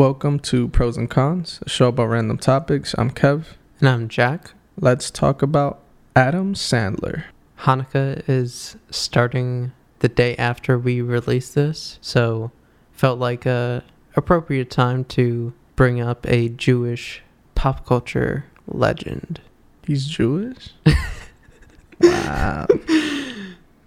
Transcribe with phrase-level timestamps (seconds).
[0.00, 2.94] Welcome to Pros and Cons, a show about random topics.
[2.96, 3.44] I'm Kev.
[3.80, 4.52] And I'm Jack.
[4.78, 5.82] Let's talk about
[6.16, 7.24] Adam Sandler.
[7.58, 12.50] Hanukkah is starting the day after we release this, so
[12.92, 13.84] felt like a
[14.16, 17.22] appropriate time to bring up a Jewish
[17.54, 19.42] pop culture legend.
[19.86, 20.70] He's Jewish?
[22.00, 22.66] wow.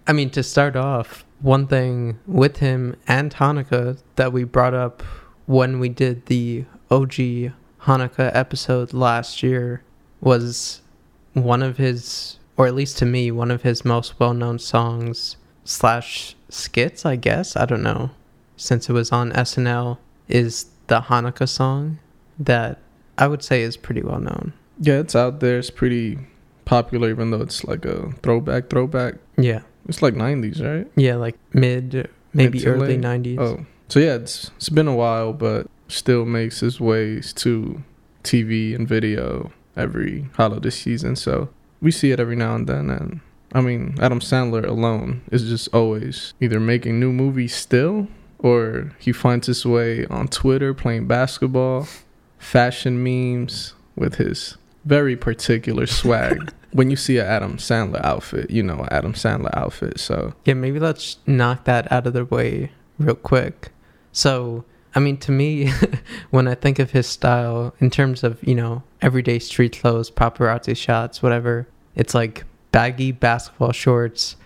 [0.06, 5.02] I mean, to start off, one thing with him and Hanukkah that we brought up
[5.46, 7.52] when we did the OG
[7.82, 9.82] Hanukkah episode last year
[10.20, 10.80] was
[11.34, 15.36] one of his, or at least to me, one of his most well known songs
[15.64, 17.56] slash skits, I guess.
[17.56, 18.10] I don't know.
[18.56, 21.98] Since it was on SNL, is the Hanukkah song
[22.38, 22.78] that
[23.18, 24.52] I would say is pretty well known.
[24.80, 25.58] Yeah, it's out there.
[25.58, 26.18] It's pretty
[26.64, 29.14] popular, even though it's like a throwback, throwback.
[29.36, 29.60] Yeah.
[29.88, 30.90] It's like 90s, right?
[30.96, 33.36] Yeah, like mid, maybe Mid early late?
[33.36, 33.38] 90s.
[33.38, 37.80] Oh, so yeah, it's it's been a while, but still makes his ways to
[38.24, 41.14] TV and video every holiday season.
[41.14, 41.48] So
[41.80, 42.90] we see it every now and then.
[42.90, 43.20] And
[43.52, 48.08] I mean, Adam Sandler alone is just always either making new movies still,
[48.40, 51.86] or he finds his way on Twitter playing basketball,
[52.36, 56.52] fashion memes with his very particular swag.
[56.72, 60.00] when you see an Adam Sandler outfit, you know Adam Sandler outfit.
[60.00, 63.70] So Yeah, maybe let's knock that out of the way real quick.
[64.14, 65.70] So, I mean, to me,
[66.30, 70.76] when I think of his style in terms of, you know, everyday street clothes, paparazzi
[70.76, 74.36] shots, whatever, it's like baggy basketball shorts,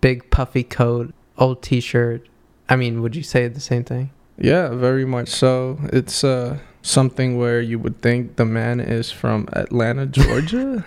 [0.00, 2.26] big puffy coat, old t shirt.
[2.68, 4.10] I mean, would you say the same thing?
[4.38, 5.78] Yeah, very much so.
[5.92, 10.84] It's uh something where you would think the man is from Atlanta, Georgia.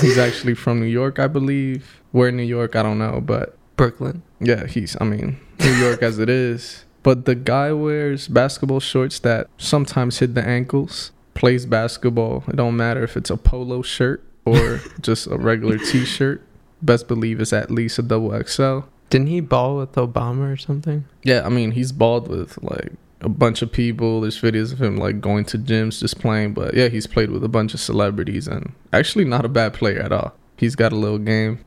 [0.00, 2.00] he's actually from New York, I believe.
[2.12, 4.22] Where in New York, I don't know, but Brooklyn.
[4.40, 6.84] yeah, he's I mean, New York as it is.
[7.02, 12.44] But the guy wears basketball shorts that sometimes hit the ankles, plays basketball.
[12.48, 16.42] It don't matter if it's a polo shirt or just a regular t-shirt.
[16.82, 18.80] Best believe it's at least a double XL.
[19.10, 21.04] Didn't he ball with Obama or something?
[21.22, 24.20] Yeah, I mean he's balled with like a bunch of people.
[24.20, 26.54] There's videos of him like going to gyms just playing.
[26.54, 30.00] But yeah, he's played with a bunch of celebrities and actually not a bad player
[30.00, 30.34] at all.
[30.56, 31.64] He's got a little game.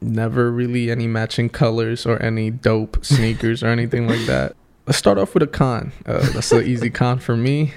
[0.00, 4.54] Never really any matching colors or any dope sneakers or anything like that.
[4.86, 5.92] Let's start off with a con.
[6.04, 7.72] Uh, that's an easy con for me.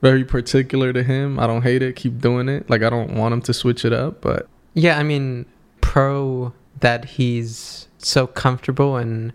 [0.00, 1.38] Very particular to him.
[1.38, 1.94] I don't hate it.
[1.94, 2.68] Keep doing it.
[2.68, 5.46] Like I don't want him to switch it up, but Yeah, I mean,
[5.80, 9.32] pro that he's so comfortable and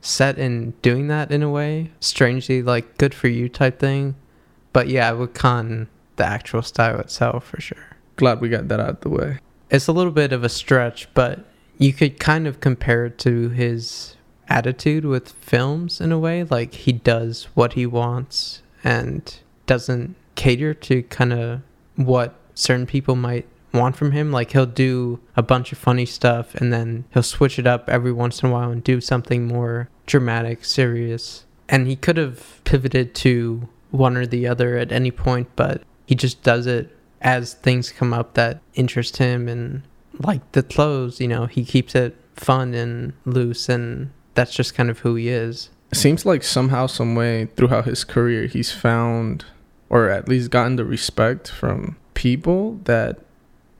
[0.00, 1.92] set in doing that in a way.
[2.00, 4.16] Strangely, like, good for you type thing.
[4.72, 7.96] But yeah, I would con the actual style itself for sure.
[8.16, 9.38] glad we got that out the way.
[9.70, 11.44] It's a little bit of a stretch, but
[11.78, 14.16] you could kind of compare it to his
[14.50, 16.44] attitude with films in a way.
[16.44, 21.60] Like, he does what he wants and doesn't cater to kind of
[21.96, 24.32] what certain people might want from him.
[24.32, 28.12] Like he'll do a bunch of funny stuff and then he'll switch it up every
[28.12, 31.44] once in a while and do something more dramatic, serious.
[31.68, 36.14] And he could have pivoted to one or the other at any point, but he
[36.14, 39.82] just does it as things come up that interest him and
[40.18, 44.90] like the clothes, you know, he keeps it fun and loose and that's just kind
[44.90, 45.70] of who he is.
[45.92, 49.44] It seems like somehow, some way throughout his career, he's found
[49.88, 53.18] or at least gotten the respect from people that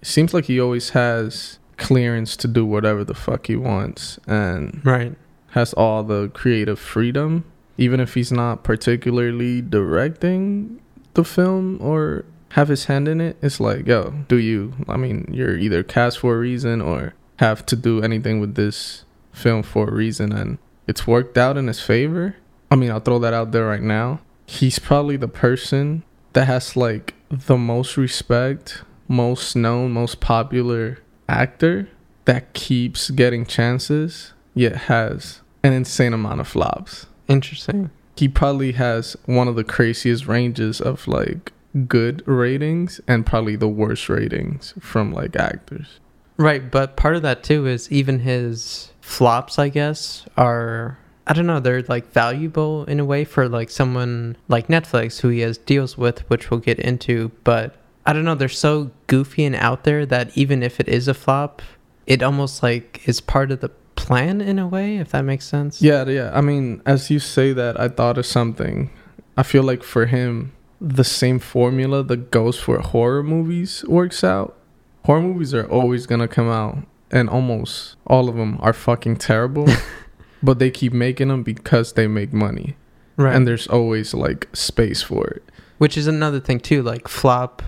[0.03, 5.15] seems like he always has clearance to do whatever the fuck he wants and Right.
[5.51, 7.45] has all the creative freedom,
[7.79, 10.81] even if he's not particularly directing
[11.15, 13.37] the film or have his hand in it.
[13.41, 14.73] It's like, yo, do you?
[14.89, 19.05] I mean, you're either cast for a reason or have to do anything with this
[19.33, 22.37] film for a reason, and it's worked out in his favor.
[22.71, 24.21] I mean, I'll throw that out there right now.
[24.47, 26.03] He's probably the person
[26.33, 30.99] that has like the most respect, most known, most popular
[31.29, 31.89] actor
[32.25, 37.07] that keeps getting chances, yet has an insane amount of flops.
[37.29, 37.91] Interesting.
[38.17, 41.53] He probably has one of the craziest ranges of like
[41.87, 46.01] good ratings and probably the worst ratings from like actors.
[46.41, 51.47] Right, but part of that too is even his flops, I guess, are I don't
[51.47, 55.59] know, they're like valuable in a way for like someone like Netflix who he has
[55.59, 57.77] deals with, which we'll get into, but
[58.07, 61.15] I don't know, they're so goofy and out there that even if it is a
[61.15, 61.61] flop,
[62.07, 65.83] it almost like is part of the plan in a way, if that makes sense.
[65.83, 66.31] Yeah, yeah.
[66.33, 68.89] I mean, as you say that, I thought of something.
[69.37, 74.57] I feel like for him, the same formula that goes for horror movies works out.
[75.05, 76.79] Horror movies are always gonna come out,
[77.11, 79.67] and almost all of them are fucking terrible.
[80.43, 82.77] but they keep making them because they make money.
[83.17, 83.37] Right.
[83.37, 85.43] and there's always like space for it.
[85.77, 86.83] Which is another thing too.
[86.83, 87.63] Like flop,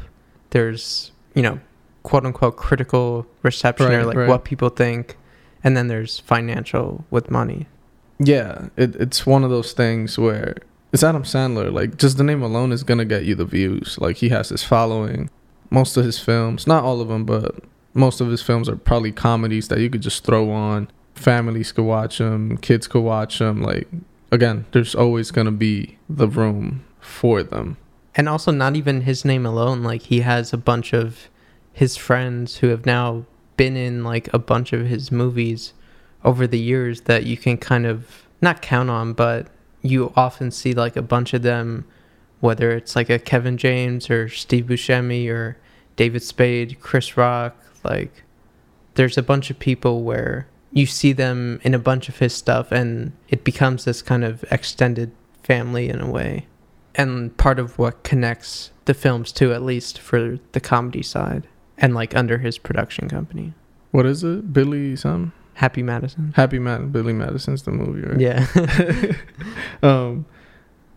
[0.51, 1.61] there's you know,
[2.03, 4.29] quote unquote critical reception or like right.
[4.29, 5.17] what people think,
[5.63, 7.67] and then there's financial with money.
[8.19, 10.57] Yeah, it, it's one of those things where
[10.93, 11.73] it's Adam Sandler.
[11.73, 13.99] Like, just the name alone is gonna get you the views.
[13.99, 15.31] Like, he has his following.
[15.73, 17.55] Most of his films, not all of them, but
[17.95, 20.89] most of his films are probably comedies that you could just throw on.
[21.15, 22.57] Families could watch them.
[22.59, 23.63] Kids could watch them.
[23.63, 23.89] Like,
[24.31, 27.77] again, there's always gonna be the room for them.
[28.15, 29.83] And also, not even his name alone.
[29.83, 31.29] Like he has a bunch of
[31.73, 33.25] his friends who have now
[33.57, 35.73] been in like a bunch of his movies
[36.25, 39.49] over the years that you can kind of not count on, but
[39.81, 41.87] you often see like a bunch of them,
[42.41, 45.57] whether it's like a Kevin James or Steve Buscemi or
[45.97, 47.57] David Spade, Chris Rock.
[47.85, 48.23] Like,
[48.95, 52.73] there's a bunch of people where you see them in a bunch of his stuff,
[52.73, 55.13] and it becomes this kind of extended
[55.43, 56.47] family in a way
[56.95, 61.47] and part of what connects the films to at least for the comedy side,
[61.79, 63.53] and like under his production company,
[63.91, 64.53] What is it?
[64.53, 66.33] Billy some Happy Madison.
[66.35, 68.21] Happy Mad Billy Madison's the movie, right?
[68.21, 69.13] Yeah,
[69.83, 70.27] um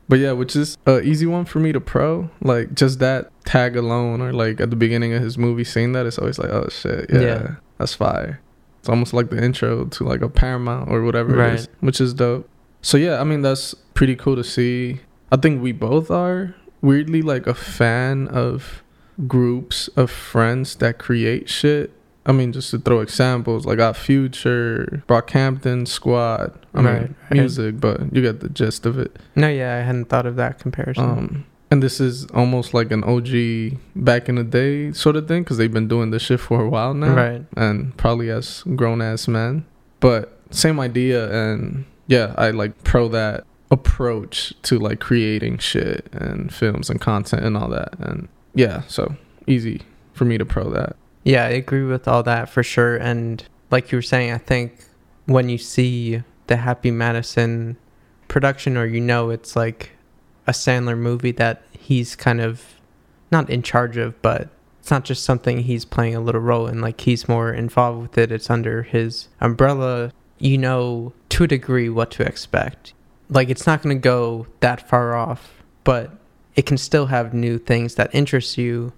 [0.08, 3.76] but yeah which is a easy one for me to pro like just that tag
[3.78, 6.68] alone or like at the beginning of his movie seeing that it's always like oh
[6.70, 7.56] shit yeah, Yeah.
[7.78, 8.40] that's fire
[8.80, 11.54] it's almost like the intro to like a paramount or whatever Right.
[11.54, 12.50] is which is dope
[12.82, 15.00] so yeah i mean that's pretty cool to see
[15.32, 18.84] i think we both are weirdly like a fan of
[19.28, 21.92] groups of friends that create shit
[22.28, 26.58] I mean, just to throw examples, like Odd Future, Brockhampton Squad.
[26.74, 27.32] I Right, mean, right.
[27.32, 29.16] music, but you get the gist of it.
[29.36, 31.04] no, yeah, I hadn't thought of that comparison.
[31.04, 35.44] Um, and this is almost like an OG back in the day sort of thing
[35.44, 39.02] because they've been doing this shit for a while now, right, and probably as grown
[39.02, 39.66] ass men.
[40.00, 46.54] But same idea, and yeah, I like pro that approach to like creating shit and
[46.54, 47.98] films and content and all that.
[48.00, 49.16] And yeah, so
[49.48, 49.82] easy
[50.14, 50.96] for me to pro that.
[51.24, 52.96] yeah, I agree with all that for sure.
[52.96, 54.78] And like you were saying, I think
[55.26, 57.78] when you see the Happy Madison
[58.28, 59.92] production, or you know it's like
[60.48, 62.76] a Sandler movie that he's kind of
[63.32, 64.50] not in charge of, but
[64.80, 66.80] it's not just something he's playing a little role in.
[66.82, 68.32] Like he's more involved with it.
[68.32, 70.12] It's under his umbrella.
[70.38, 72.94] You know to a degree what to expect.
[73.30, 76.12] Like it's not going to go that far off, but
[76.56, 78.94] it can still have new things that interest you.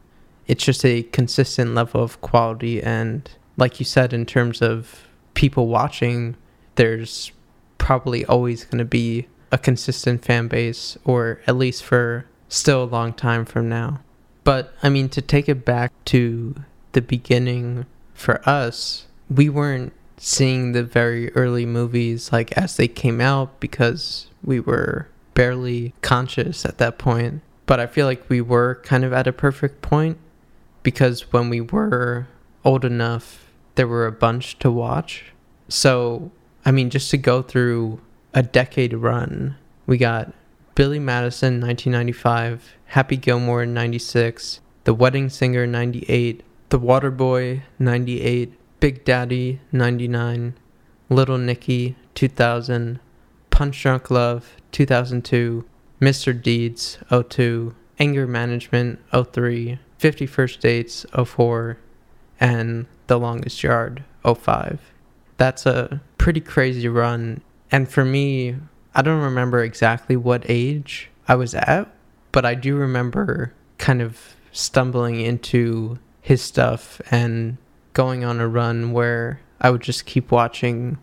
[0.47, 2.81] It's just a consistent level of quality.
[2.81, 6.35] And like you said, in terms of people watching,
[6.75, 7.31] there's
[7.77, 12.85] probably always going to be a consistent fan base, or at least for still a
[12.85, 13.99] long time from now.
[14.44, 16.55] But I mean, to take it back to
[16.94, 23.21] the beginning for us, we weren't seeing the very early movies like as they came
[23.21, 27.41] out because we were barely conscious at that point.
[27.65, 30.17] But I feel like we were kind of at a perfect point
[30.81, 32.27] because when we were
[32.63, 33.45] old enough,
[33.75, 35.25] there were a bunch to watch.
[35.67, 36.31] So,
[36.65, 38.00] I mean, just to go through
[38.33, 40.33] a decade run, we got
[40.75, 49.59] Billy Madison 1995, Happy Gilmore 96, The Wedding Singer 98, The Waterboy 98, Big Daddy
[49.71, 50.53] 99,
[51.09, 53.00] Little Nicky 2000,
[53.50, 55.65] Punch Drunk Love 2002,
[56.00, 56.39] Mr.
[56.39, 61.77] Deeds 02, Anger Management 03, 50 First Dates 04,
[62.39, 64.79] and The Longest Yard 05.
[65.38, 67.41] That's a pretty crazy run.
[67.71, 68.55] And for me,
[68.95, 71.93] I don't remember exactly what age I was at,
[72.31, 77.57] but I do remember kind of stumbling into his stuff and
[77.93, 80.97] going on a run where I would just keep watching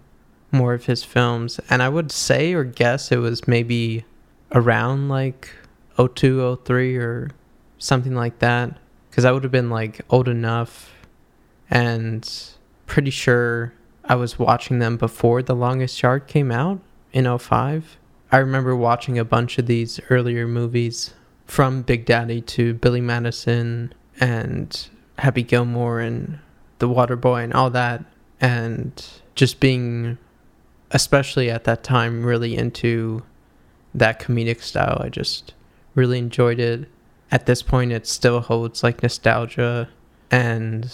[0.50, 1.61] more of his films.
[1.68, 4.04] And I would say or guess it was maybe
[4.52, 5.50] around like
[5.97, 7.30] 02, 03 or
[7.78, 8.78] something like that.
[9.11, 10.92] Because I would have been like old enough
[11.71, 12.28] and
[12.87, 13.73] pretty sure
[14.06, 16.80] I was watching them before The Longest Yard came out
[17.12, 17.96] in 05.
[18.30, 21.14] I remember watching a bunch of these earlier movies
[21.46, 26.38] from Big Daddy to Billy Madison and Happy Gilmore and
[26.80, 28.04] The Waterboy and all that.
[28.40, 30.18] And just being,
[30.90, 33.23] especially at that time, really into
[33.94, 34.99] that comedic style.
[35.00, 35.54] I just
[35.94, 36.88] really enjoyed it.
[37.30, 39.88] At this point, it still holds like nostalgia.
[40.30, 40.92] And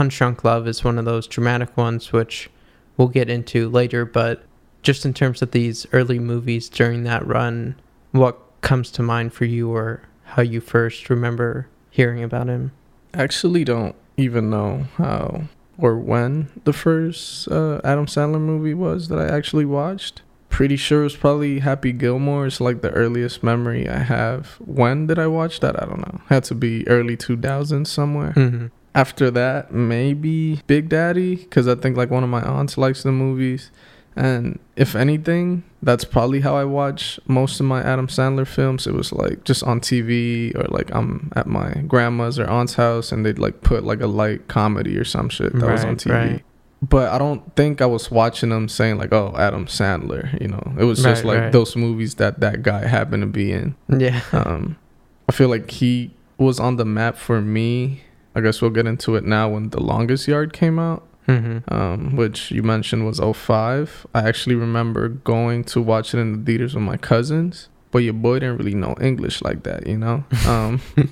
[0.00, 2.48] Punch Drunk Love is one of those dramatic ones, which
[2.96, 4.06] we'll get into later.
[4.06, 4.42] But
[4.80, 7.74] just in terms of these early movies during that run,
[8.12, 12.72] what comes to mind for you or how you first remember hearing about him?
[13.12, 15.42] actually don't even know how
[15.76, 20.22] or when the first uh, Adam Sandler movie was that I actually watched.
[20.48, 22.46] pretty sure it was probably Happy Gilmore.
[22.46, 24.56] It's like the earliest memory I have.
[24.64, 25.76] When did I watch that?
[25.78, 26.22] I don't know.
[26.30, 28.32] Had to be early 2000s somewhere.
[28.32, 33.02] hmm After that, maybe Big Daddy, because I think like one of my aunts likes
[33.02, 33.70] the movies.
[34.16, 38.86] And if anything, that's probably how I watch most of my Adam Sandler films.
[38.88, 43.12] It was like just on TV or like I'm at my grandma's or aunt's house
[43.12, 46.12] and they'd like put like a light comedy or some shit that was on TV.
[46.12, 46.44] right.
[46.82, 50.72] But I don't think I was watching them saying like, "Oh, Adam Sandler," you know.
[50.78, 51.52] It was just Right, like right.
[51.52, 53.74] those movies that that guy happened to be in.
[53.88, 54.22] Yeah.
[54.32, 54.76] Um,
[55.28, 58.00] I feel like he was on the map for me.
[58.34, 62.16] I guess we'll get into it now when The Longest Yard came out, hmm um,
[62.16, 64.06] which you mentioned was 05.
[64.14, 68.12] I actually remember going to watch it in the theaters with my cousins, but your
[68.14, 70.24] boy didn't really know English like that, you know?
[70.46, 70.80] Um,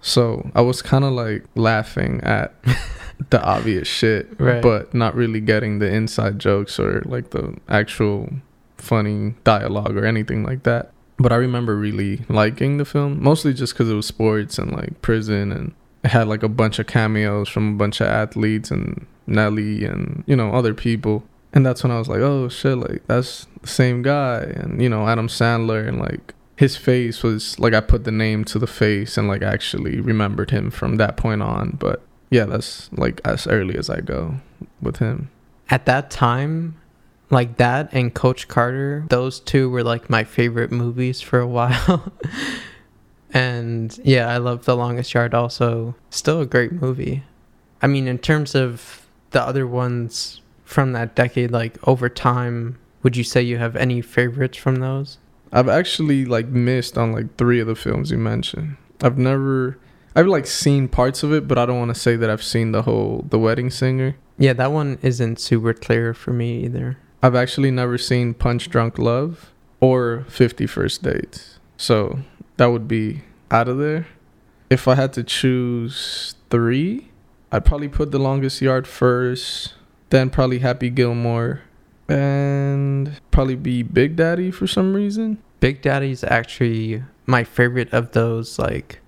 [0.00, 2.54] so I was kind of like laughing at
[3.30, 4.62] the obvious shit, Right.
[4.62, 8.30] but not really getting the inside jokes or like the actual
[8.78, 10.92] funny dialogue or anything like that.
[11.18, 15.00] But I remember really liking the film, mostly just because it was sports and like
[15.00, 15.74] prison, and
[16.06, 20.24] it had like a bunch of cameos from a bunch of athletes and Nelly and
[20.26, 21.24] you know other people.
[21.52, 24.88] And that's when I was like, oh shit, like that's the same guy, and you
[24.88, 28.66] know Adam Sandler, and like his face was like I put the name to the
[28.66, 31.76] face and like actually remembered him from that point on.
[31.78, 34.36] But yeah, that's like as early as I go
[34.80, 35.30] with him.
[35.68, 36.76] At that time,
[37.30, 42.12] like that and Coach Carter, those two were like my favorite movies for a while.
[43.32, 45.94] And yeah, I love The Longest Yard also.
[46.10, 47.24] Still a great movie.
[47.82, 53.16] I mean, in terms of the other ones from that decade, like over time, would
[53.16, 55.18] you say you have any favorites from those?
[55.52, 58.76] I've actually like missed on like three of the films you mentioned.
[59.02, 59.78] I've never
[60.14, 62.72] I've like seen parts of it, but I don't want to say that I've seen
[62.72, 64.16] the whole The Wedding Singer.
[64.38, 66.98] Yeah, that one isn't super clear for me either.
[67.22, 71.58] I've actually never seen Punch Drunk Love or 50 First Dates.
[71.76, 72.20] So
[72.56, 74.06] that would be out of there.
[74.68, 77.08] If I had to choose three,
[77.52, 79.74] I'd probably put The Longest Yard first,
[80.10, 81.62] then probably Happy Gilmore,
[82.08, 85.42] and probably be Big Daddy for some reason.
[85.60, 88.58] Big Daddy's actually my favorite of those.
[88.58, 89.00] Like,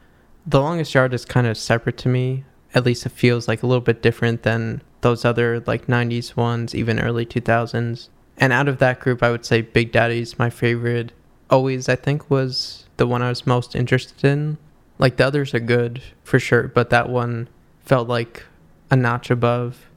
[0.46, 2.44] The Longest Yard is kind of separate to me.
[2.74, 6.74] At least it feels like a little bit different than those other like 90s ones,
[6.74, 8.08] even early 2000s.
[8.36, 11.12] And out of that group, I would say Big Daddy's my favorite.
[11.50, 14.58] Always, I think, was the one I was most interested in.
[14.98, 17.48] Like, the others are good for sure, but that one
[17.80, 18.44] felt like
[18.90, 19.88] a notch above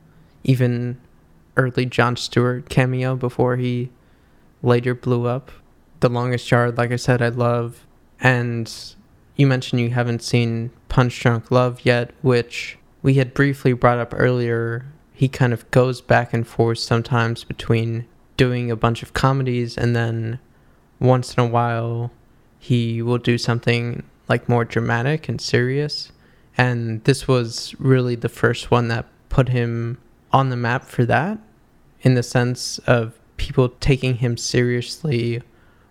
[0.43, 0.99] even
[1.57, 3.89] early Jon Stewart cameo before he
[4.63, 5.51] later blew up.
[5.99, 7.85] The Longest Yard, like I said, I love.
[8.19, 8.71] And
[9.35, 14.13] you mentioned you haven't seen Punch Drunk Love yet, which we had briefly brought up
[14.15, 14.85] earlier.
[15.13, 19.95] He kind of goes back and forth sometimes between doing a bunch of comedies and
[19.95, 20.39] then
[20.99, 22.11] once in a while
[22.61, 26.11] he will do something like more dramatic and serious.
[26.55, 29.97] And this was really the first one that put him
[30.31, 31.39] on the map for that
[32.01, 35.41] in the sense of people taking him seriously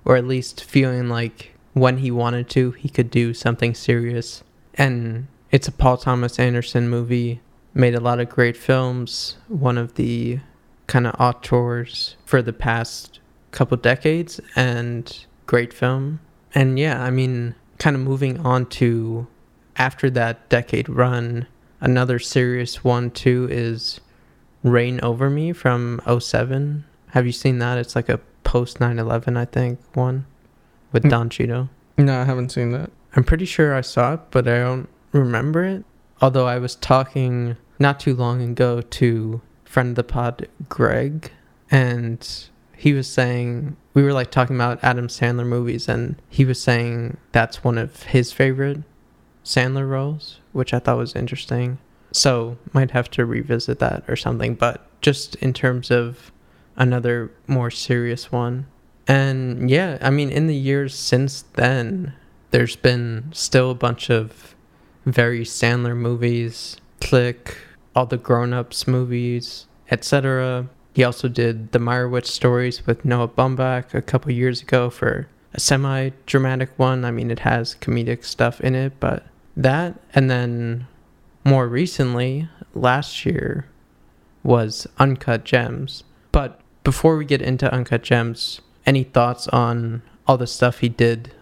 [0.04, 5.26] or at least feeling like when he wanted to he could do something serious and
[5.50, 7.40] it's a paul thomas anderson movie
[7.74, 10.38] made a lot of great films one of the
[10.86, 13.18] kind of auteurs for the past
[13.50, 16.20] couple decades and great film
[16.54, 19.26] and yeah i mean kind of moving on to
[19.76, 21.47] after that decade run
[21.80, 24.00] another serious one too is
[24.62, 26.85] Reign Over Me from 07.
[27.12, 27.78] Have you seen that?
[27.78, 30.26] It's like a post 9/11, I think, one
[30.92, 31.09] with Mm.
[31.11, 31.71] Don Cheadle.
[31.97, 32.90] No, I haven't seen that.
[33.16, 35.85] I'm pretty sure I saw it, but I don't remember it.
[36.21, 41.30] Although I was talking not too long ago to friend of the pod Greg
[41.71, 42.28] and
[42.80, 47.18] he was saying we were like talking about Adam Sandler movies and he was saying
[47.30, 48.78] that's one of his favorite
[49.44, 51.76] Sandler roles, which I thought was interesting.
[52.10, 56.32] So might have to revisit that or something, but just in terms of
[56.75, 58.66] another more serious one.
[59.06, 62.14] And yeah, I mean in the years since then,
[62.50, 64.54] there's been still a bunch of
[65.04, 67.58] very Sandler movies, Click,
[67.94, 70.70] all the grown-ups movies, etc.
[70.92, 75.61] He also did the Meyerowitz stories with Noah Baumbach a couple years ago for a
[75.61, 77.04] semi-dramatic one.
[77.04, 79.25] I mean, it has comedic stuff in it, but
[79.56, 80.87] that and then
[81.44, 83.66] more recently, last year
[84.42, 86.04] was Uncut Gems.
[86.32, 91.32] But before we get into Uncut Gems, any thoughts on all the stuff he did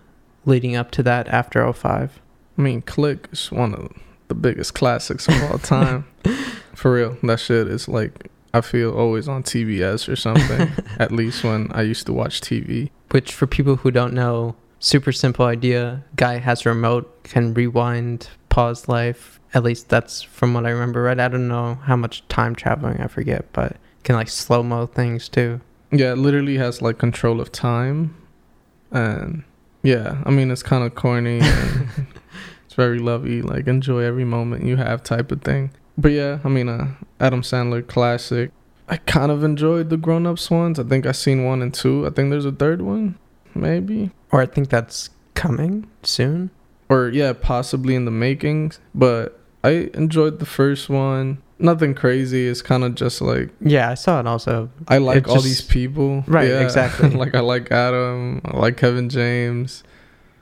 [0.45, 2.21] leading up to that after 05?
[2.57, 3.93] I mean, Click is one of
[4.29, 6.07] the biggest classics of all time.
[6.75, 10.71] For real, that shit is like I feel always on TBS or something.
[10.99, 12.91] at least when I used to watch TV.
[13.11, 16.05] Which, for people who don't know, super simple idea.
[16.17, 19.41] Guy has a remote, can rewind, pause life.
[19.55, 21.03] At least that's from what I remember.
[21.03, 21.19] Right?
[21.19, 25.29] I don't know how much time traveling I forget, but can like slow mo things
[25.29, 25.61] too.
[25.91, 28.15] Yeah, it literally has like control of time,
[28.91, 29.43] and
[29.83, 31.41] yeah, I mean it's kind of corny.
[31.41, 31.89] And
[32.67, 35.71] it's very lovey, like enjoy every moment you have type of thing.
[35.99, 38.53] But yeah, I mean, uh, Adam Sandler classic.
[38.89, 40.79] I kind of enjoyed the grown ups ones.
[40.79, 42.07] I think I seen one and two.
[42.07, 43.19] I think there's a third one,
[43.55, 44.13] maybe.
[44.31, 46.51] Or I think that's coming soon.
[46.89, 48.73] Or yeah, possibly in the making.
[48.95, 51.39] But I enjoyed the first one.
[51.59, 52.47] Nothing crazy.
[52.47, 54.71] It's kind of just like Yeah, I saw it also.
[54.87, 56.23] I like It all just- these people.
[56.29, 56.61] Right, Yeah.
[56.61, 57.11] exactly.
[57.23, 58.41] like I like Adam.
[58.45, 59.83] I like Kevin James,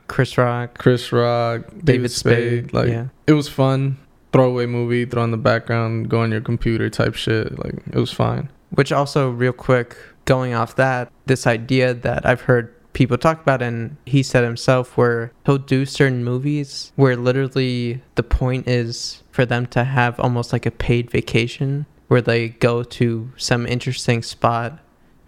[0.07, 2.65] Chris Rock, Chris Rock, David, David Spade.
[2.69, 2.73] Spade.
[2.75, 3.07] Like yeah.
[3.27, 3.97] it was fun.
[4.37, 7.59] Throwaway movie, throw in the background, go on your computer type shit.
[7.59, 8.51] Like it was fine.
[8.71, 13.63] Which also, real quick, going off that, this idea that I've heard people talk about,
[13.63, 19.45] and he said himself, where he'll do certain movies where literally the point is for
[19.45, 24.79] them to have almost like a paid vacation where they go to some interesting spot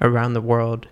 [0.00, 0.86] around the world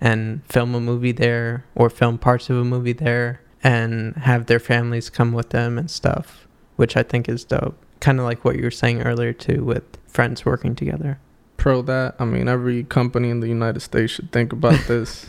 [0.00, 4.58] and film a movie there or film parts of a movie there and have their
[4.58, 7.76] families come with them and stuff, which I think is dope.
[8.00, 11.18] Kind of like what you were saying earlier, too, with friends working together.
[11.56, 12.16] Pro that.
[12.18, 15.26] I mean, every company in the United States should think about this.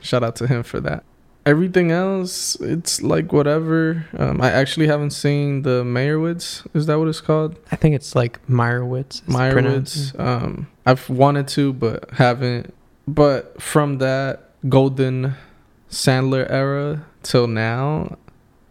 [0.00, 1.04] Shout out to him for that.
[1.44, 4.06] Everything else, it's like whatever.
[4.16, 6.64] Um, I actually haven't seen the Meyerowitz.
[6.72, 7.58] Is that what it's called?
[7.72, 9.22] I think it's like Meyerowitz.
[9.22, 10.18] Meyerowitz.
[10.20, 12.72] Um, I've wanted to, but haven't.
[13.08, 15.34] But from that golden
[15.90, 18.16] Sandler era till now,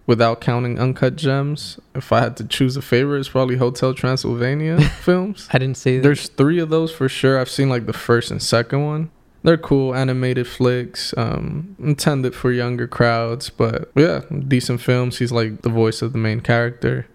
[0.05, 4.79] without counting Uncut Gems, if I had to choose a favorite, it's probably Hotel Transylvania
[5.01, 5.47] films.
[5.51, 5.99] I didn't see.
[5.99, 7.39] There's three of those for sure.
[7.39, 9.11] I've seen like the first and second one.
[9.43, 15.17] They're cool animated flicks, um, intended for younger crowds, but yeah, decent films.
[15.17, 17.07] He's like the voice of the main character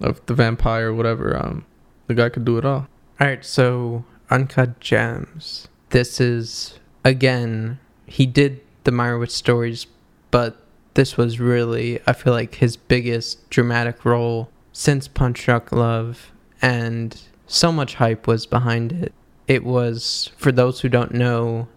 [0.00, 1.36] of the vampire, whatever.
[1.36, 1.64] Um,
[2.06, 2.86] the guy could do it all.
[3.20, 5.68] All right, so Uncut Gems.
[5.90, 7.78] This is again.
[8.06, 9.86] He did the Meyerowitz stories,
[10.30, 10.62] but
[10.94, 17.20] this was really, I feel like, his biggest dramatic role since Punch Drunk Love, and
[17.46, 19.12] so much hype was behind it.
[19.46, 21.68] It was, for those who don't know,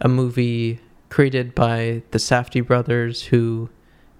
[0.00, 3.70] a movie created by the Safdie brothers who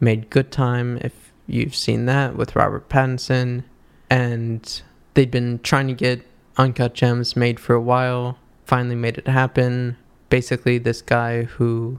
[0.00, 3.64] made Good Time, if you've seen that, with Robert Pattinson.
[4.10, 4.82] And
[5.14, 9.96] they'd been trying to get Uncut Gems made for a while, finally made it happen.
[10.28, 11.98] Basically, this guy who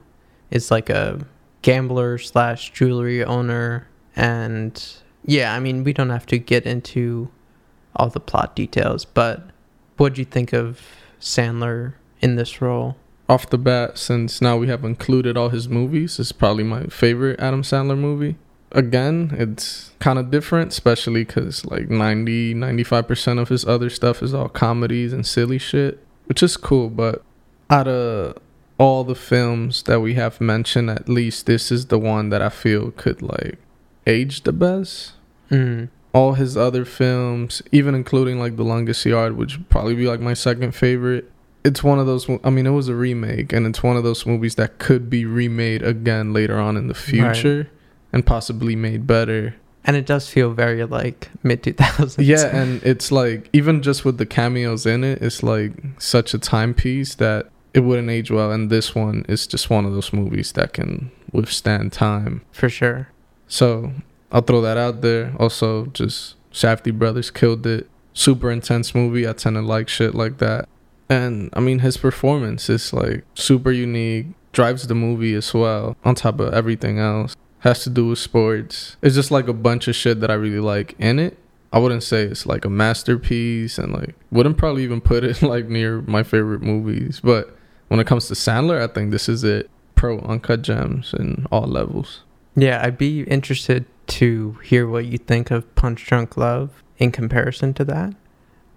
[0.51, 1.25] is like a
[1.63, 3.87] gambler slash jewelry owner.
[4.15, 4.85] And
[5.25, 7.31] yeah, I mean, we don't have to get into
[7.95, 9.49] all the plot details, but
[9.97, 10.81] what'd you think of
[11.19, 12.97] Sandler in this role?
[13.29, 17.39] Off the bat, since now we have included all his movies, it's probably my favorite
[17.39, 18.35] Adam Sandler movie.
[18.71, 24.33] Again, it's kind of different, especially because like 90, 95% of his other stuff is
[24.33, 26.89] all comedies and silly shit, which is cool.
[26.89, 27.23] But
[27.69, 28.37] out of
[28.77, 32.49] all the films that we have mentioned, at least this is the one that I
[32.49, 33.57] feel could like
[34.05, 35.13] age the best.
[35.51, 35.89] Mm.
[36.13, 40.19] all his other films, even including like The Longest Yard, which would probably be like
[40.19, 41.29] my second favorite.
[41.63, 42.29] It's one of those.
[42.43, 45.25] I mean, it was a remake, and it's one of those movies that could be
[45.25, 47.69] remade again later on in the future,
[48.11, 49.55] and possibly made better.
[49.85, 52.15] And it does feel very like mid 2000s.
[52.19, 56.37] Yeah, and it's like even just with the cameos in it, it's like such a
[56.37, 58.51] timepiece that it wouldn't age well.
[58.51, 62.41] And this one is just one of those movies that can withstand time.
[62.51, 63.09] for sure.
[63.47, 63.91] So
[64.31, 65.33] I'll throw that out there.
[65.39, 67.89] Also, just Safdie brothers killed it.
[68.13, 69.27] Super intense movie.
[69.27, 70.69] I tend to like shit like that.
[71.09, 74.27] And I mean, his performance is like super unique.
[74.51, 75.97] Drives the movie as well.
[76.03, 78.97] On top of everything else, has to do with sports.
[79.01, 81.37] It's just like a bunch of shit that I really like in it.
[81.71, 85.67] I wouldn't say it's like a masterpiece, and like wouldn't probably even put it like
[85.69, 87.19] near my favorite movies.
[87.23, 87.55] But
[87.93, 89.69] when it comes to Sandler, I think this is it.
[89.93, 92.23] Pro uncut gems in all levels.
[92.55, 97.71] Yeah, I'd be interested to hear what you think of Punch Drunk Love in comparison
[97.75, 98.15] to that.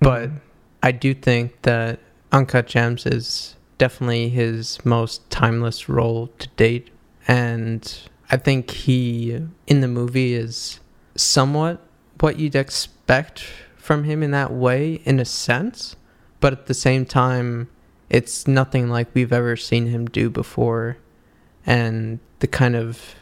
[0.00, 0.40] But Mhm.
[0.83, 1.98] I do think that
[2.31, 6.90] Uncut Gems is definitely his most timeless role to date.
[7.26, 7.90] And
[8.31, 10.79] I think he, in the movie, is
[11.14, 11.83] somewhat
[12.20, 13.46] what you'd expect
[13.79, 15.96] from him in that way, in a sense.
[16.38, 17.68] But at the same time,
[18.08, 20.98] it's nothing like we've ever seen him do before.
[21.64, 23.16] And the kind of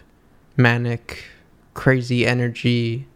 [0.57, 1.25] manic,
[1.73, 3.07] crazy energy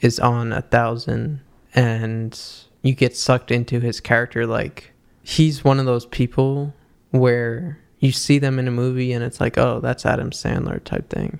[0.00, 1.40] is on a thousand.
[1.74, 2.38] And
[2.82, 4.46] you get sucked into his character.
[4.46, 6.74] Like he's one of those people
[7.10, 11.08] where you see them in a movie and it's like, oh, that's Adam Sandler type
[11.08, 11.38] thing.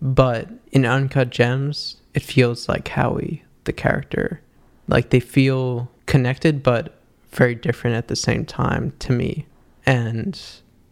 [0.00, 4.40] But in Uncut Gems, it feels like Howie, the character.
[4.88, 6.98] Like they feel connected, but
[7.32, 9.46] very different at the same time to me.
[9.86, 10.40] And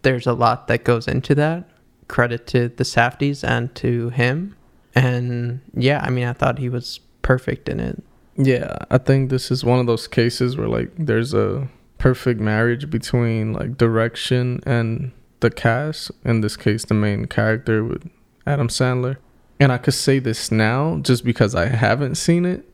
[0.03, 1.69] there's a lot that goes into that.
[2.09, 4.57] Credit to the Safdies and to him.
[4.95, 8.03] And yeah, I mean, I thought he was perfect in it.
[8.37, 12.89] Yeah, I think this is one of those cases where like there's a perfect marriage
[12.91, 16.11] between like direction and the cast.
[16.25, 18.11] In this case, the main character with
[18.47, 19.19] Adam Sandler.
[19.59, 22.67] And I could say this now just because I haven't seen it,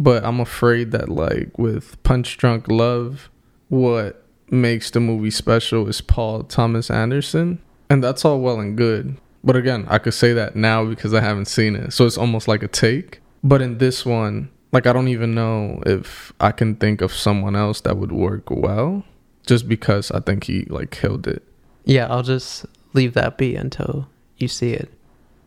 [0.00, 3.28] but I'm afraid that like with Punch Drunk Love,
[3.68, 7.60] what makes the movie special is Paul Thomas Anderson,
[7.90, 9.18] and that's all well and good.
[9.44, 11.92] But again, I could say that now because I haven't seen it.
[11.92, 13.20] So it's almost like a take.
[13.44, 17.54] But in this one, like I don't even know if I can think of someone
[17.54, 19.04] else that would work well
[19.46, 21.42] just because I think he like killed it.
[21.84, 24.08] Yeah, I'll just leave that be until
[24.38, 24.90] you see it.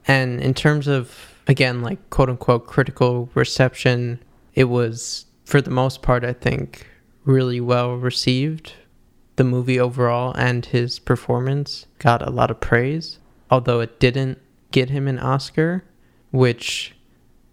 [0.08, 4.20] And in terms of again like quote unquote critical reception,
[4.56, 6.88] it was for the most part I think
[7.26, 8.74] really well received.
[9.36, 14.40] The movie overall and his performance got a lot of praise, although it didn't
[14.72, 15.84] get him an Oscar,
[16.32, 16.96] which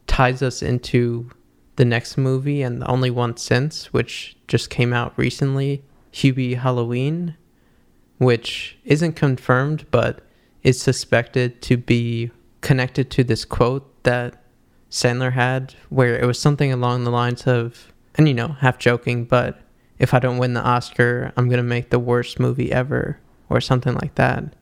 [0.06, 1.30] ties us into
[1.76, 5.82] the next movie and the only one since, which just came out recently,
[6.12, 7.36] Hubie Halloween,
[8.18, 10.20] which isn't confirmed but
[10.62, 14.39] is suspected to be connected to this quote that
[14.90, 19.24] Sandler had, where it was something along the lines of, and you know, half joking,
[19.24, 19.60] but
[19.98, 23.60] if I don't win the Oscar, I'm going to make the worst movie ever, or
[23.60, 24.54] something like that.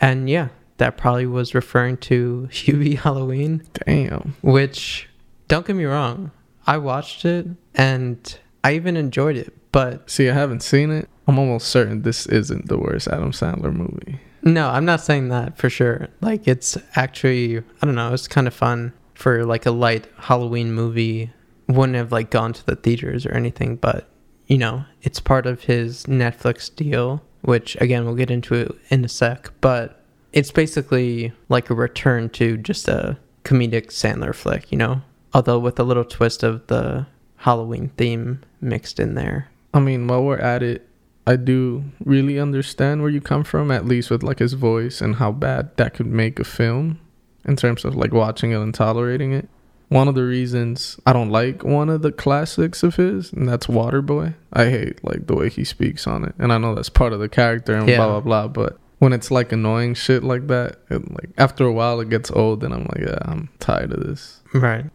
[0.00, 3.62] And yeah, that probably was referring to Hubie Halloween.
[3.86, 4.34] Damn.
[4.42, 5.08] Which,
[5.48, 6.30] don't get me wrong,
[6.66, 11.08] I watched it and I even enjoyed it, but See, I haven't seen it.
[11.28, 14.20] I'm almost certain this isn't the worst Adam Sandler movie.
[14.42, 16.08] no, I'm not saying that for sure.
[16.20, 20.72] Like it's actually, I don't know, it's kind of fun for like a light Halloween
[20.72, 21.32] movie.
[21.68, 24.08] Wouldn't have like gone to the theaters or anything, but
[24.46, 29.08] you know, it's part of his Netflix deal, which again we'll get into in a
[29.08, 35.02] sec, but it's basically like a return to just a comedic Sandler flick, you know?
[35.34, 39.48] Although with a little twist of the Halloween theme mixed in there.
[39.74, 40.88] I mean, while we're at it,
[41.26, 45.16] I do really understand where you come from, at least with like his voice and
[45.16, 47.00] how bad that could make a film
[47.46, 49.48] in terms of like watching it and tolerating it.
[49.88, 53.66] One of the reasons I don't like one of the classics of his, and that's
[53.68, 54.34] Waterboy.
[54.52, 57.20] I hate like the way he speaks on it, and I know that's part of
[57.20, 57.98] the character and Yeah.
[57.98, 58.48] blah blah blah.
[58.48, 62.30] But when it's like annoying shit like that, it, like after a while it gets
[62.32, 64.40] old, and I'm like, yeah, I'm tired of this.
[64.52, 64.86] Right.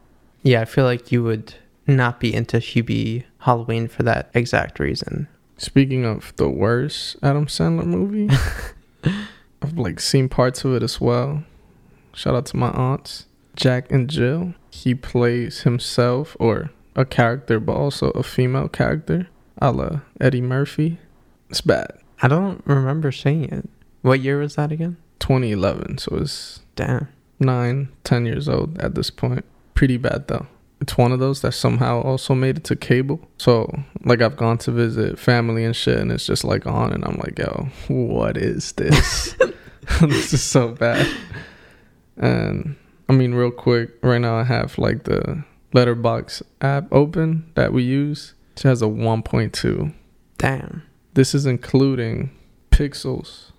[0.43, 1.53] Yeah, I feel like you would
[1.87, 5.27] not be into Hubie Halloween for that exact reason.
[5.57, 8.29] Speaking of the worst Adam Sandler movie,
[9.61, 11.43] I've like seen parts of it as well.
[12.13, 14.53] Shout out to my aunts, Jack and Jill.
[14.69, 19.27] He plays himself or a character, but also a female character,
[19.61, 20.99] a la Eddie Murphy.
[21.49, 21.91] It's bad.
[22.21, 23.69] I don't remember seeing it.
[24.01, 24.97] What year was that again?
[25.19, 27.07] 2011, so it's Damn.
[27.39, 29.45] nine, ten years old at this point.
[29.73, 30.47] Pretty bad though.
[30.79, 33.21] It's one of those that somehow also made it to cable.
[33.37, 37.05] So like I've gone to visit family and shit, and it's just like on, and
[37.05, 39.35] I'm like, yo, what is this?
[40.01, 41.07] this is so bad.
[42.17, 42.75] And
[43.09, 45.43] I mean, real quick, right now I have like the
[45.73, 48.33] Letterboxd app open that we use.
[48.55, 49.93] It has a 1.2.
[50.37, 50.83] Damn.
[51.13, 52.31] This is including
[52.71, 53.51] pixels,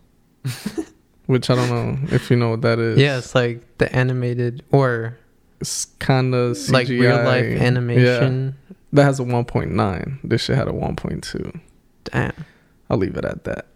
[1.26, 2.98] which I don't know if you know what that is.
[2.98, 5.18] Yeah, it's like the animated or
[5.60, 8.56] it's kind of like real life animation.
[8.68, 10.18] Yeah, that has a 1.9.
[10.24, 11.60] This shit had a 1.2.
[12.04, 12.44] Damn.
[12.90, 13.66] I'll leave it at that.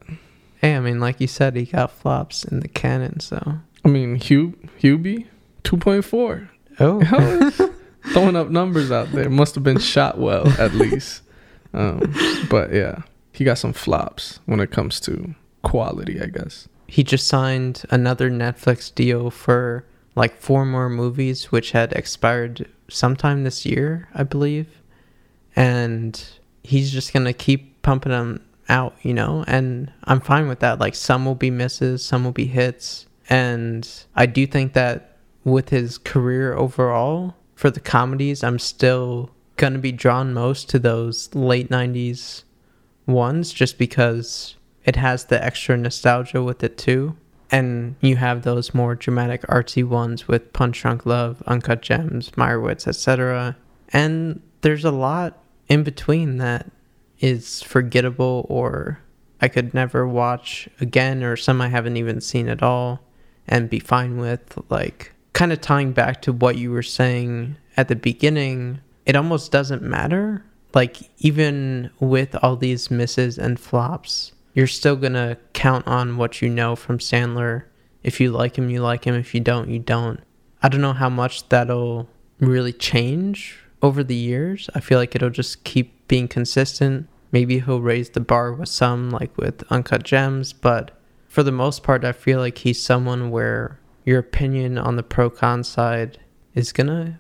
[0.61, 3.61] Hey, I mean, like you said, he got flops in the canon, so.
[3.87, 5.27] I mean, Hugh Hubie
[5.63, 6.49] 2.4.
[6.81, 7.71] Oh.
[8.13, 9.31] Throwing up numbers out there.
[9.31, 11.23] Must have been shot well at least.
[11.73, 12.13] Um,
[12.51, 16.69] but yeah, he got some flops when it comes to quality, I guess.
[16.89, 23.45] he just signed another Netflix deal for like four more movies, which had expired sometime
[23.45, 24.67] this year, I believe.
[25.55, 26.23] And
[26.63, 29.45] he's just gonna keep pumping them out, you know.
[29.47, 30.79] And I'm fine with that.
[30.81, 35.71] Like some will be misses, some will be hits, and I do think that with
[35.71, 41.71] his career overall for the comedies, I'm still gonna be drawn most to those late
[41.71, 42.45] '90s
[43.07, 47.17] ones, just because it has the extra nostalgia with it too.
[47.51, 52.89] And you have those more dramatic artsy ones with Punch Drunk Love, Uncut Gems, Meyerowitz,
[52.89, 53.57] etc.
[53.93, 56.71] And there's a lot in between that
[57.21, 59.01] is forgettable or
[59.41, 63.01] I could never watch again or some I haven't even seen at all
[63.49, 67.89] and be fine with like kind of tying back to what you were saying at
[67.89, 70.45] the beginning it almost doesn't matter.
[70.75, 76.43] Like even with all these misses and flops you're still going to count on what
[76.43, 77.65] you know from Sandler.
[78.03, 79.15] If you like him you like him.
[79.15, 80.21] If you don't you don't.
[80.63, 82.09] I don't know how much that'll
[82.41, 84.69] really change over the years.
[84.75, 87.09] I feel like it'll just keep being consistent.
[87.33, 91.83] Maybe he'll raise the bar with some like with uncut gems but for the most
[91.83, 96.19] part i feel like he's someone where your opinion on the pro con side
[96.55, 97.19] is gonna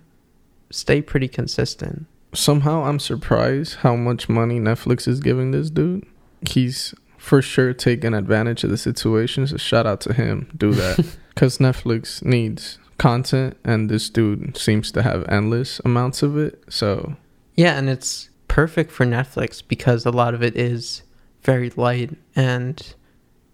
[0.71, 6.05] stay pretty consistent Somehow I'm surprised how much money Netflix is giving this dude.
[6.47, 9.47] He's for sure taking advantage of the situation.
[9.47, 10.51] So shout out to him.
[10.57, 11.17] Do that.
[11.37, 16.65] Because Netflix needs content and this dude seems to have endless amounts of it.
[16.71, 17.17] So
[17.55, 21.03] yeah and it's perfect for netflix because a lot of it is
[21.43, 22.95] very light and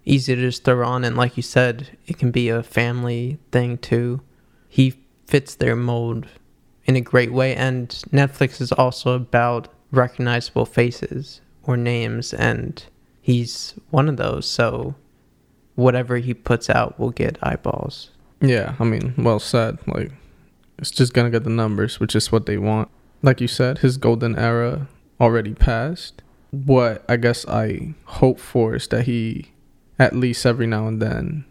[0.05, 3.79] easy to just throw on and like you said it can be a family thing
[3.79, 4.21] too
[4.69, 4.95] he
[5.27, 6.27] fits their mold
[6.85, 12.87] in a great way and netflix is also about recognizable faces or names and
[13.21, 14.95] he's one of those so
[15.77, 18.11] whatever he puts out will get eyeballs
[18.41, 19.79] Yeah, I mean, well said.
[19.87, 20.11] Like,
[20.79, 22.89] it's just gonna get the numbers, which is what they want.
[23.23, 24.89] Like you said, his golden era
[25.21, 26.23] already passed.
[26.51, 29.53] What I guess I hope for is that he,
[29.99, 31.45] at least every now and then,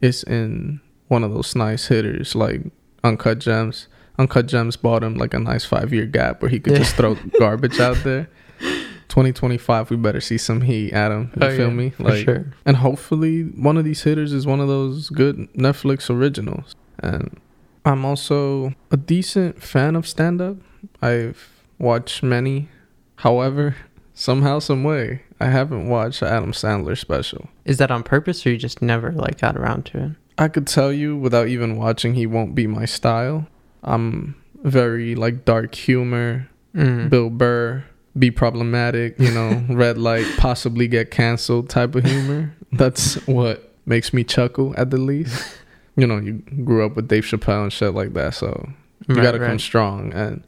[0.00, 2.62] is in one of those nice hitters like
[3.04, 3.88] Uncut Gems.
[4.18, 7.16] Uncut Gems bought him like a nice five year gap where he could just throw
[7.38, 8.28] garbage out there.
[9.08, 11.30] 2025, we better see some heat, Adam.
[11.40, 11.90] You Oh, feel yeah, me?
[11.90, 12.52] for sure.
[12.64, 16.74] And hopefully, one of these hitters is one of those good Netflix originals.
[16.98, 17.38] And
[17.84, 20.56] I'm also a decent fan of stand up.
[21.00, 22.68] I've watched many.
[23.16, 23.76] However,
[24.12, 27.48] somehow, some way, I haven't watched Adam Sandler special.
[27.64, 30.66] is that on purpose or you just never like got around to it I could
[30.66, 33.46] tell you without even watching, he won't be my style.
[33.82, 37.08] I'm very like dark humor, mm.
[37.08, 37.84] Bill Burr,
[38.18, 42.54] be problematic, you know, red light, possibly get canceled type of humor.
[42.72, 45.58] That's what makes me chuckle at the least.
[45.96, 48.68] You know, you grew up with Dave Chappelle and shit like that, so
[49.08, 50.12] you Right, gotta come strong.
[50.12, 50.44] And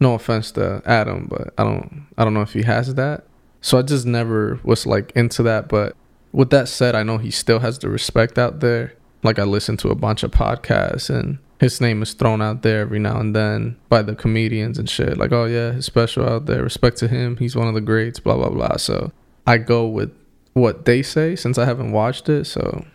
[0.00, 3.24] no offense to Adam, but I don't, I don't know if he has that.
[3.66, 5.68] So I just never was like into that.
[5.68, 5.96] But
[6.30, 8.94] with that said, I know he still has the respect out there.
[9.24, 12.82] Like I listen to a bunch of podcasts and his name is thrown out there
[12.82, 15.18] every now and then by the comedians and shit.
[15.18, 16.62] Like, oh yeah, his special out there.
[16.62, 17.38] Respect to him.
[17.38, 18.20] He's one of the greats.
[18.20, 18.76] Blah blah blah.
[18.76, 19.10] So
[19.48, 20.12] I go with
[20.52, 22.44] what they say since I haven't watched it.
[22.44, 22.86] So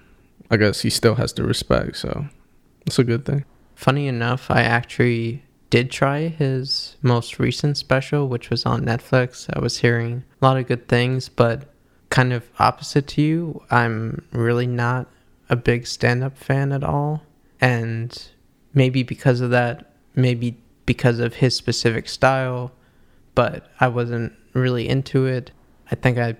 [0.50, 1.98] I guess he still has the respect.
[1.98, 2.28] So
[2.88, 3.44] it's a good thing.
[3.76, 9.50] Funny enough, I actually did try his most recent special, which was on Netflix.
[9.52, 11.64] I was hearing a lot of good things, but
[12.10, 15.08] kind of opposite to you, I'm really not
[15.50, 17.24] a big stand up fan at all.
[17.62, 18.22] And
[18.74, 22.74] maybe because of that, maybe because of his specific style,
[23.34, 25.52] but I wasn't really into it.
[25.90, 26.36] I think I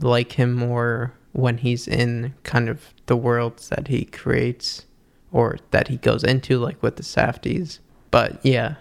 [0.00, 4.84] like him more when he's in kind of the worlds that he creates
[5.32, 7.78] or that he goes into, like with the Safdies.
[8.10, 8.76] But yeah,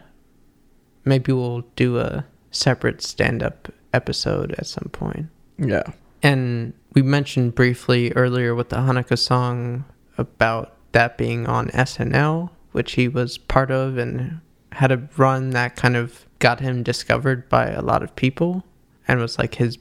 [1.03, 5.27] maybe we'll do a separate stand up episode at some point.
[5.57, 5.83] Yeah.
[6.23, 9.85] And we mentioned briefly earlier with the Hanukkah song
[10.17, 14.39] about that being on SNL, which he was part of and
[14.71, 18.63] had a run that kind of got him discovered by a lot of people
[19.07, 19.77] and was like his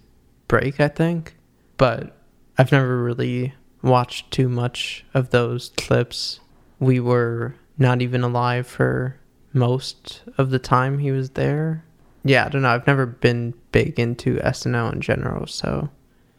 [0.49, 1.37] break, I think.
[1.77, 2.17] But
[2.59, 6.41] I've never really watched too much of those clips.
[6.79, 9.17] We were not even alive for
[9.55, 11.85] most of the time he was there.
[12.25, 12.69] Yeah, I don't know.
[12.69, 15.91] I've never been big into SNL in general, so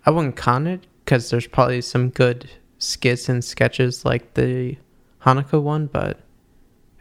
[0.05, 4.77] I wouldn't con it because there's probably some good skits and sketches like the
[5.23, 6.19] Hanukkah one, but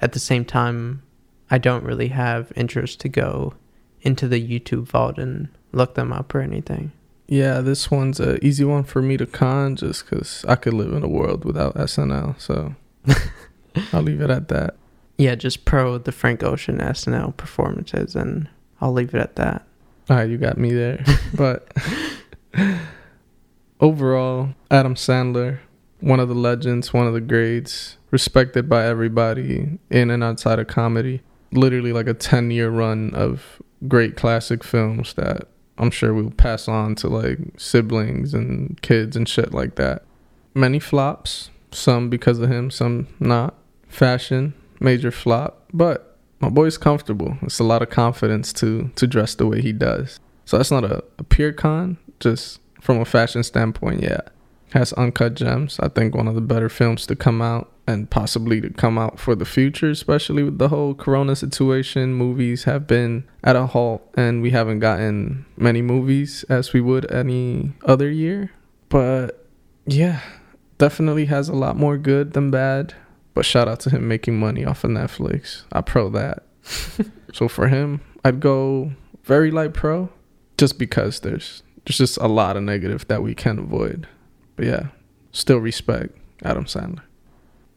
[0.00, 1.02] at the same time,
[1.50, 3.54] I don't really have interest to go
[4.02, 6.92] into the YouTube vault and look them up or anything.
[7.26, 10.92] Yeah, this one's a easy one for me to con just because I could live
[10.92, 12.38] in a world without SNL.
[12.40, 12.74] So
[13.92, 14.76] I'll leave it at that.
[15.16, 18.48] Yeah, just pro the Frank Ocean SNL performances, and
[18.80, 19.66] I'll leave it at that.
[20.10, 21.04] All right, you got me there.
[21.34, 21.72] but
[23.80, 25.60] overall, Adam Sandler,
[26.00, 30.66] one of the legends, one of the greats, respected by everybody in and outside of
[30.66, 31.22] comedy.
[31.52, 35.48] Literally like a 10 year run of great classic films that
[35.78, 40.04] I'm sure we'll pass on to like siblings and kids and shit like that.
[40.54, 43.54] Many flops, some because of him, some not.
[43.88, 47.38] Fashion, major flop, but my boy's comfortable.
[47.42, 50.20] It's a lot of confidence to to dress the way he does.
[50.44, 54.20] So that's not a, a pure con, just from a fashion standpoint, yeah.
[54.72, 55.78] Has Uncut Gems.
[55.80, 59.20] I think one of the better films to come out and possibly to come out
[59.20, 62.14] for the future, especially with the whole corona situation.
[62.14, 67.10] Movies have been at a halt and we haven't gotten many movies as we would
[67.12, 68.50] any other year.
[68.88, 69.46] But
[69.86, 70.20] yeah,
[70.78, 72.94] definitely has a lot more good than bad.
[73.34, 75.64] But shout out to him making money off of Netflix.
[75.72, 76.44] I pro that.
[77.32, 78.92] so for him, I'd go
[79.24, 80.08] very light pro
[80.56, 84.06] just because there's there's just a lot of negative that we can avoid.
[84.56, 84.86] But yeah,
[85.32, 87.02] still respect Adam Sandler.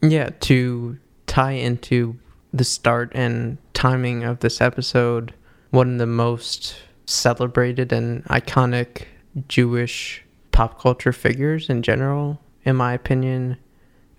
[0.00, 2.16] Yeah, to tie into
[2.52, 5.34] the start and timing of this episode,
[5.70, 9.04] one of the most celebrated and iconic
[9.48, 13.56] Jewish pop culture figures in general, in my opinion.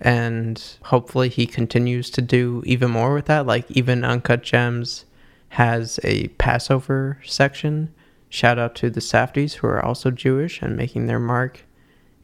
[0.01, 3.45] And hopefully he continues to do even more with that.
[3.45, 5.05] Like even Uncut Gems
[5.49, 7.93] has a Passover section.
[8.29, 11.65] Shout out to the Safdies who are also Jewish and making their mark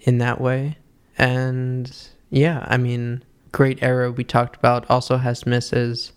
[0.02, 0.78] in that way.
[1.18, 1.92] And
[2.30, 6.14] yeah, I mean, great era we talked about also has misses.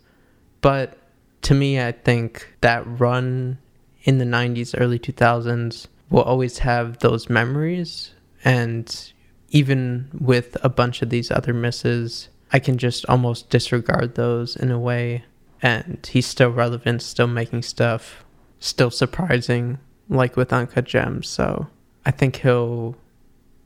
[0.61, 0.99] But
[1.42, 3.59] to me, I think that run
[4.03, 8.12] in the 90s, early 2000s will always have those memories.
[8.44, 9.12] And
[9.50, 14.70] even with a bunch of these other misses, I can just almost disregard those in
[14.70, 15.24] a way.
[15.61, 18.24] And he's still relevant, still making stuff,
[18.61, 21.28] still surprising, like with Uncut Gems.
[21.28, 21.66] So
[22.06, 22.96] I think he'll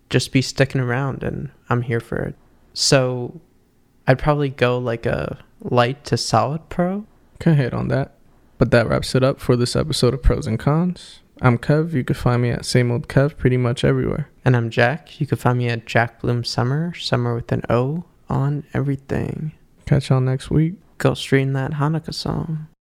[0.09, 2.35] just be sticking around, and I'm here for it.
[2.75, 3.40] So
[4.07, 7.07] I'd probably go like a light to solid pro.
[7.38, 8.14] Can hit on that.
[8.59, 11.22] But that wraps it up for this episode of Pros and Cons.
[11.45, 11.93] I'm Kev.
[11.93, 14.31] You can find me at same old Kev pretty much everywhere.
[14.45, 15.21] And I'm Jack.
[15.21, 19.51] You can find me at Jack Bloom Summer, summer with an O on everything.
[19.85, 20.75] Catch y'all next week.
[20.99, 22.69] Go stream that Hanukkah song.